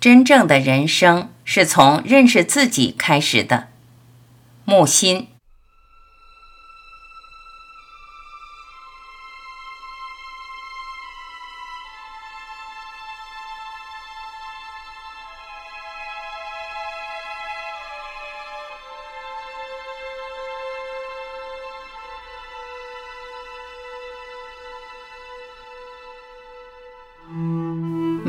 [0.00, 3.68] 真正的人生是从认识自己开始的。
[4.64, 5.28] 木心。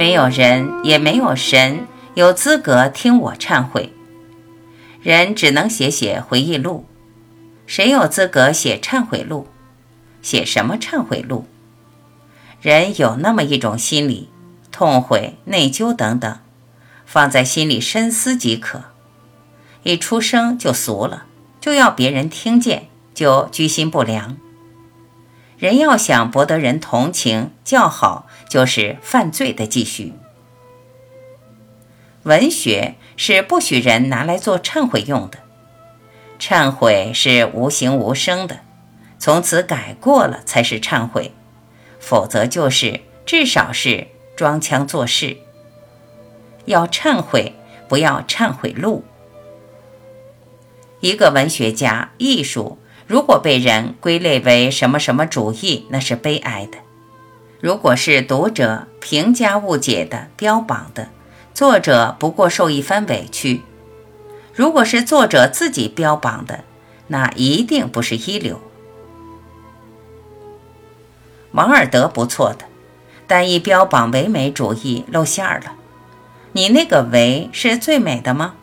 [0.01, 3.93] 没有人，也没有神，有资格听我忏悔。
[5.03, 6.87] 人只能写写回忆录，
[7.67, 9.45] 谁有资格写忏悔录？
[10.23, 11.45] 写什么忏悔录？
[12.61, 14.29] 人有那么一种心理，
[14.71, 16.39] 痛悔、内疚等等，
[17.05, 18.85] 放在心里深思即可。
[19.83, 21.25] 一出生就俗了，
[21.59, 24.35] 就要别人听见，就居心不良。
[25.61, 30.13] 人要想博得人同情叫好，就是犯罪的继续。
[32.23, 35.37] 文学是不许人拿来做忏悔用的，
[36.39, 38.61] 忏悔是无形无声的，
[39.19, 41.31] 从此改过了才是忏悔，
[41.99, 45.37] 否则就是至少是装腔作势。
[46.65, 47.53] 要忏悔，
[47.87, 49.03] 不要忏悔录。
[51.01, 52.79] 一个文学家、艺术。
[53.11, 56.77] 如果被人归类为什么什么主义，那是悲哀的；
[57.59, 61.09] 如果是读者评价误解的、标榜的，
[61.53, 63.63] 作者不过受一番委屈；
[64.53, 66.63] 如果是作者自己标榜的，
[67.07, 68.61] 那一定不是一流。
[71.51, 72.63] 王尔德不错的，
[73.27, 75.73] 但一标榜唯美主义露馅儿了。
[76.53, 78.53] 你那个唯是最美的吗？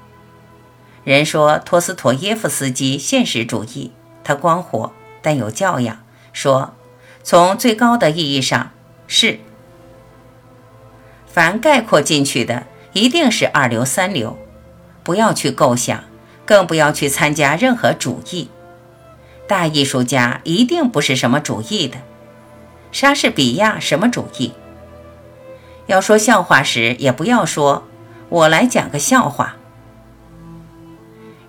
[1.04, 3.92] 人说托斯妥耶夫斯基现实主义。
[4.28, 6.00] 他光火，但有教养。
[6.34, 6.74] 说，
[7.22, 8.72] 从最高的意义上
[9.06, 9.40] 是，
[11.26, 14.36] 凡概括进去的一定是二流三流。
[15.02, 16.04] 不要去构想，
[16.44, 18.50] 更不要去参加任何主义。
[19.46, 21.96] 大艺术家一定不是什么主义的。
[22.92, 24.52] 莎士比亚什么主义？
[25.86, 27.84] 要说笑话时，也不要说
[28.28, 29.56] “我来讲个笑话”。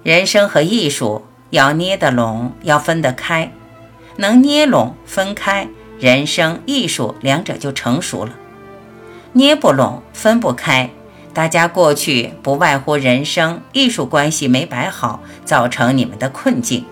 [0.01, 1.25] 人生和艺术。
[1.49, 3.51] 要捏得拢，要分得开，
[4.17, 5.67] 能捏拢分开，
[5.99, 8.33] 人生艺术两者就成熟了。
[9.33, 10.89] 捏不拢分不开，
[11.33, 16.85] 大家过去不外乎人生艺术关系没摆好，造成你们的困境。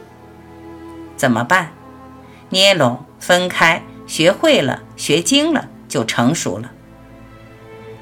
[1.16, 1.72] 怎么办？
[2.50, 6.72] 捏拢分开，学会了，学精了，就成熟了。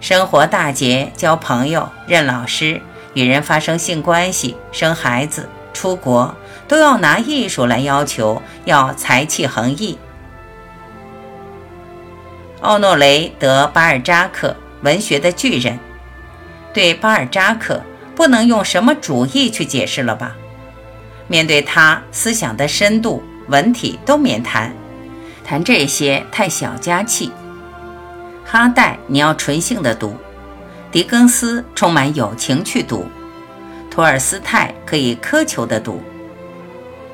[0.01, 2.81] 生活大节，交朋友，认老师，
[3.13, 6.35] 与人发生性关系，生孩子，出国。
[6.67, 9.97] 都要拿艺术来要求，要才气横溢。
[12.61, 15.77] 奥诺雷德巴尔扎克，文学的巨人，
[16.73, 17.81] 对巴尔扎克
[18.15, 20.35] 不能用什么主义去解释了吧？
[21.27, 24.73] 面对他思想的深度、文体都免谈，
[25.43, 27.31] 谈这些太小家气。
[28.43, 30.15] 哈代你要纯性的读，
[30.91, 33.07] 狄更斯充满友情去读，
[33.91, 36.01] 托尔斯泰可以苛求的读。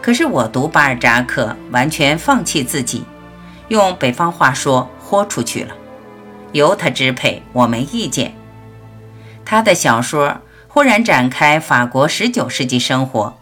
[0.01, 3.03] 可是我读巴尔扎克，完全放弃自己，
[3.67, 5.75] 用北方话说，豁出去了，
[6.53, 8.35] 由他支配，我没意见。
[9.45, 13.38] 他的小说忽然展开法国十九世纪生活。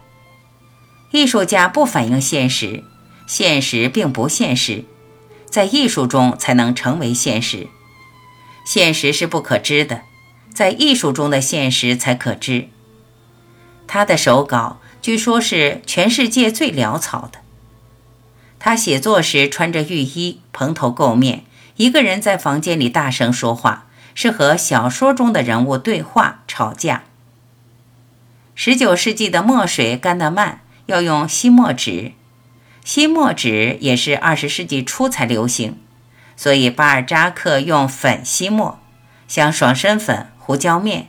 [1.12, 2.84] 艺术家不反映现实，
[3.26, 4.84] 现实并不现实，
[5.46, 7.68] 在艺术中才能成为现实。
[8.66, 10.02] 现实是不可知的，
[10.52, 12.68] 在艺术中的现实才可知。
[13.86, 14.76] 他的手稿。
[15.02, 17.40] 据说，是全世界最潦草的。
[18.58, 21.44] 他写作时穿着浴衣，蓬头垢面，
[21.76, 27.04] 一个人在房间里大声说话，是和小说中的人物对话、吵架。
[28.54, 32.12] 十九世纪的墨水干得慢，要用吸墨纸，
[32.84, 35.78] 吸墨纸也是二十世纪初才流行，
[36.36, 38.78] 所以巴尔扎克用粉吸墨，
[39.26, 41.08] 像爽身粉、胡椒面。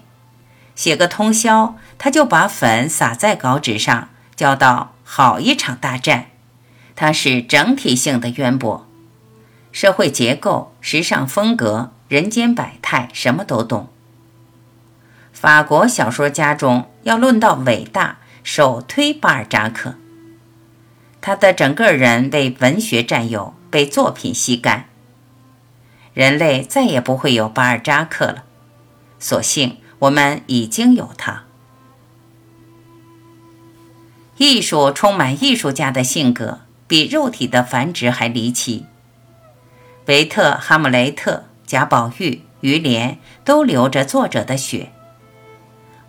[0.81, 6.31] 写个通宵，他就把粉撒在稿纸上，叫道：“好一场大战。”
[6.98, 8.88] 他是整体性的渊博，
[9.72, 13.89] 社会结构、时尚风格、人间百态，什么都懂。
[15.31, 19.94] 法国小说家中要论到伟大，首推巴尔扎克。
[21.22, 24.86] 他的整个人被文学占有，被作品吸干。
[26.16, 28.45] 人类再也不会有巴尔扎克了，
[29.19, 29.77] 所幸。
[30.01, 31.44] 我们已经有它。
[34.38, 38.86] 艺术充满艺术家的性格，比肉体的繁殖还离奇。
[40.07, 44.92] 维特、哈姆雷特、贾宝玉、于连都流着作者的血。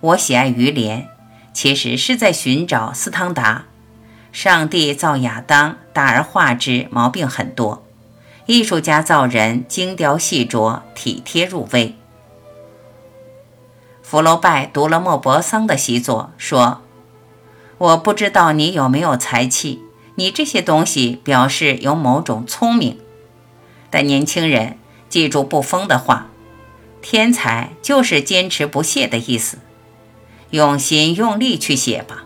[0.01, 1.09] 我喜爱于连，
[1.53, 3.67] 其实是在寻找斯汤达。
[4.33, 7.83] 上帝造亚当，大而化之，毛病很多；
[8.47, 11.95] 艺术家造人，精雕细琢，体贴入微。
[14.13, 16.83] 福楼拜读了莫泊桑的习作，说
[17.79, 19.81] ：“我不知道你有没有才气，
[20.17, 22.99] 你这些东西表示有某种聪明。
[23.89, 24.77] 但年轻人，
[25.09, 26.27] 记住不疯的话，
[27.01, 29.57] 天才就是坚持不懈的意思。
[30.51, 32.25] 用心用力去写吧。”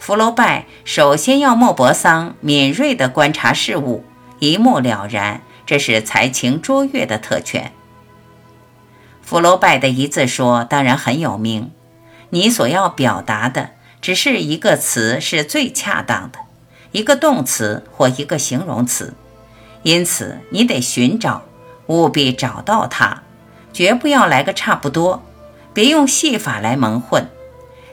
[0.00, 4.02] 福楼拜首先要莫泊桑敏锐地观察事物，
[4.40, 7.72] 一目了然，这是才情卓越的特权。
[9.24, 11.70] 福楼拜的一字说当然很有名，
[12.28, 13.70] 你所要表达的
[14.02, 16.38] 只是一个词是最恰当的，
[16.92, 19.14] 一个动词或一个形容词，
[19.82, 21.42] 因此你得寻找，
[21.86, 23.22] 务必找到它，
[23.72, 25.22] 绝不要来个差不多，
[25.72, 27.26] 别用戏法来蒙混，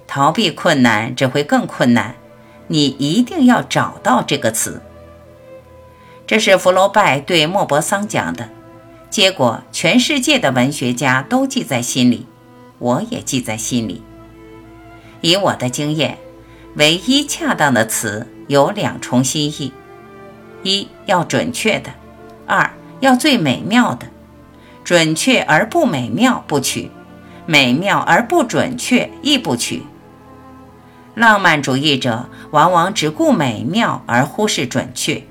[0.06, 2.16] 逃避困难只会更困难，
[2.68, 4.81] 你一定要找到这个词。
[6.28, 8.50] 这是福楼拜对莫泊桑讲的。
[9.11, 12.25] 结果，全世界的文学家都记在心里，
[12.79, 14.01] 我也记在心里。
[15.19, 16.17] 以我的经验，
[16.75, 19.73] 唯一恰当的词有两重心意：
[20.63, 21.91] 一要准确的，
[22.47, 22.71] 二
[23.01, 24.07] 要最美妙的。
[24.85, 26.89] 准确而不美妙不取，
[27.45, 29.83] 美妙而不准确亦不取。
[31.15, 35.21] 浪漫主义者往往只顾美妙而忽视准确。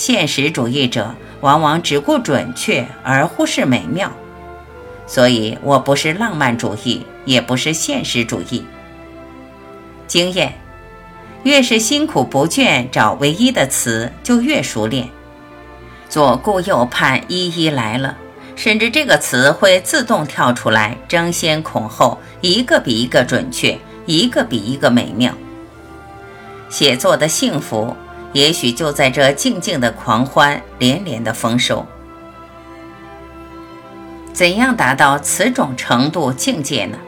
[0.00, 4.10] 现实主义者往往只顾准确而忽视美妙，
[5.06, 8.64] 所以我不是浪漫主义，也不是现实主义。
[10.06, 10.54] 经验，
[11.42, 15.06] 越是辛苦不倦找唯一的词，就越熟练。
[16.08, 18.16] 左顾右盼，一一来了，
[18.56, 25.34] 甚至这个词会自动跳出来，争先恐后，一个比一个准确，一个比一个美妙。
[26.70, 27.94] 写作的幸福。
[28.32, 31.86] 也许就在这静静的狂欢，连连的丰收。
[34.32, 36.98] 怎样达到此种程度境界呢？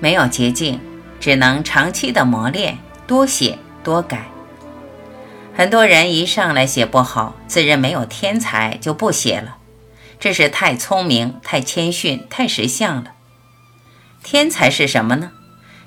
[0.00, 0.80] 没有捷径，
[1.20, 4.28] 只能长期的磨练，多写多改。
[5.54, 9.58] 很多人一上来写不好，自认没有天才就不写了，
[10.18, 13.12] 这是太聪明、太谦逊、太识相了。
[14.22, 15.32] 天才是什么呢？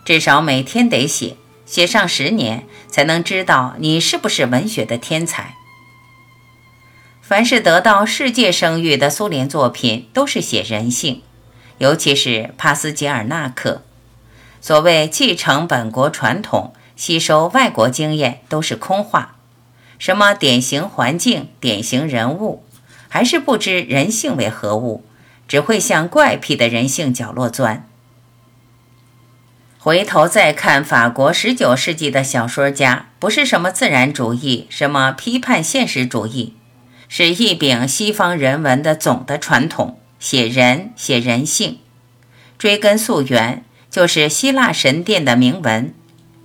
[0.05, 1.37] 至少每天得写。
[1.71, 5.55] 写上十年，才能知道你是不是文学的天才。
[7.21, 11.21] 凡是得到世界声誉的苏联作品，都是写人性，
[11.77, 13.83] 尤其是帕斯捷尔纳克。
[14.59, 19.37] 所谓继承本国传统、吸收外国经验，都是空话。
[19.97, 22.65] 什么典型环境、典型人物，
[23.07, 25.05] 还是不知人性为何物，
[25.47, 27.87] 只会向怪癖的人性角落钻。
[29.83, 36.53] 回头再看法国十九世纪的小说家，不是什么自然主义，什么批判现实主义，
[37.09, 41.79] 是一柄西方人文的总的传统，写人，写人性。
[42.59, 45.95] 追根溯源，就是希腊神殿的铭文：“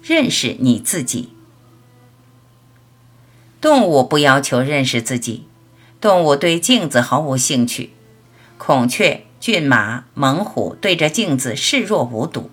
[0.03, 1.35] 认识你自己。”
[3.61, 5.47] 动物不要求认识自己，
[6.01, 7.91] 动物对镜子毫无兴趣。
[8.57, 12.51] 孔雀、骏马、猛虎对着镜子视若无睹。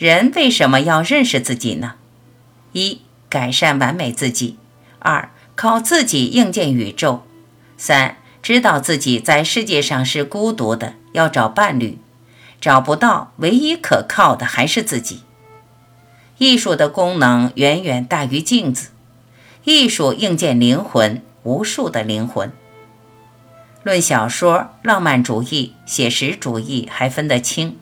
[0.00, 1.96] 人为什么要认识自己呢？
[2.72, 4.56] 一、改善完美自己；
[4.98, 7.20] 二、靠自己应见宇宙；
[7.76, 11.98] 三、知道自己在世界上是孤独的，要找伴侣，
[12.62, 15.20] 找不到，唯一可靠的还是自己。
[16.38, 18.92] 艺术的功能远远大于镜子，
[19.64, 22.50] 艺术应见灵魂，无数的灵魂。
[23.82, 27.76] 论小说，浪漫主义、写实主义还分得清，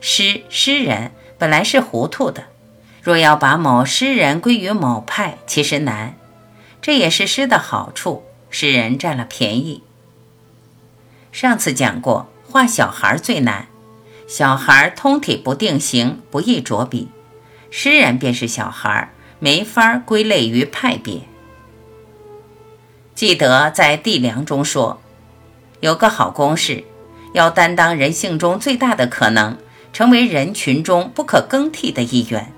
[0.00, 1.12] 诗诗人。
[1.42, 2.44] 本来是糊涂的，
[3.02, 6.14] 若要把某诗人归于某派，其实难。
[6.80, 9.82] 这也是诗的好处，诗人占了便宜。
[11.32, 13.66] 上次讲过，画小孩最难，
[14.28, 17.08] 小孩通体不定型，不易着笔。
[17.72, 21.22] 诗人便是小孩，没法归类于派别。
[23.16, 25.02] 记得在《地梁》中说，
[25.80, 26.84] 有个好公式，
[27.32, 29.58] 要担当人性中最大的可能。
[29.92, 32.52] 成为人群中不可更替的一员。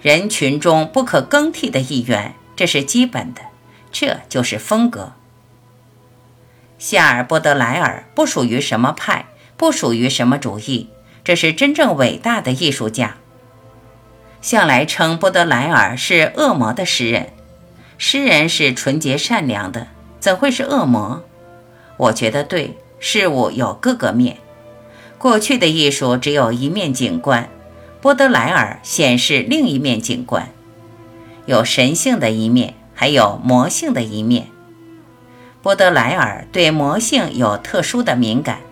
[0.00, 3.40] 人群中不可更替的一员，这是基本的，
[3.90, 5.12] 这就是风格。
[6.78, 9.26] 夏尔·波德莱尔不属于什么派，
[9.56, 10.88] 不属于什么主义，
[11.22, 13.16] 这是真正伟大的艺术家。
[14.40, 17.32] 向来称波德莱尔是恶魔的诗人，
[17.96, 19.86] 诗人是纯洁善良的，
[20.18, 21.22] 怎会是恶魔？
[21.96, 24.38] 我觉得对，事物有各个面。
[25.22, 27.48] 过去的艺术只有一面景观，
[28.00, 30.48] 波德莱尔显示另一面景观，
[31.46, 34.48] 有神性的一面，还有魔性的一面。
[35.62, 38.62] 波德莱尔对魔性有特殊的敏感，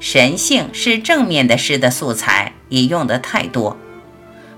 [0.00, 3.76] 神性是正面的诗的素材，已用得太多。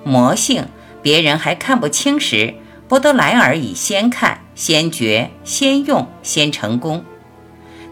[0.05, 0.65] 魔性
[1.03, 2.55] 别人还看不清时，
[2.89, 7.05] 波德莱尔已先看、先觉、先用、先成功。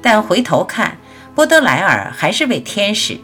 [0.00, 0.96] 但回头看。
[1.34, 3.18] 波德莱尔还是位天使，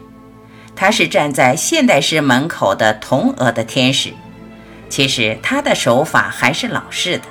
[0.75, 4.13] 他是站在现代诗门口的铜额的天使。
[4.89, 7.23] 其实他的手法还是老式的。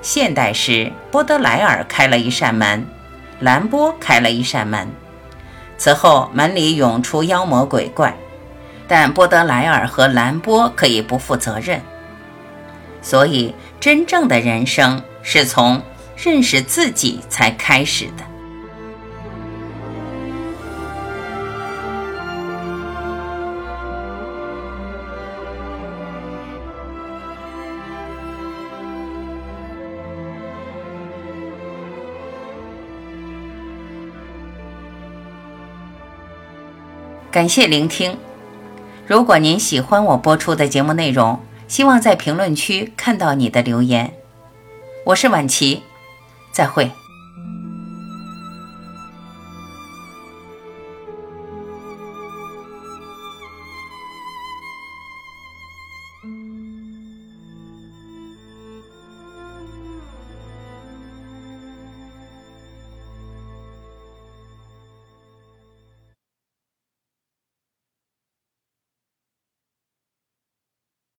[0.00, 2.86] 现代诗，波德莱尔开了一扇门，
[3.40, 4.88] 兰波开了一扇门。
[5.76, 8.16] 此后门里涌出妖魔鬼怪，
[8.88, 11.80] 但波德莱尔和兰波可以不负责任。
[13.02, 15.82] 所以，真正的人生是从
[16.16, 18.24] 认识自己才开始的。
[37.30, 38.16] 感谢聆听。
[39.06, 44.14] 如果您喜欢我播出的节目内容，希望在评论区看到你的留言。
[45.04, 45.82] 我是晚琪，
[46.52, 46.90] 再会。